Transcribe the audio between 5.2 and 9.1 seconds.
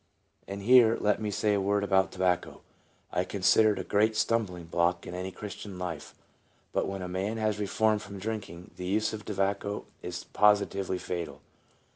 Christian's life; but when a man has reformed from drinking, the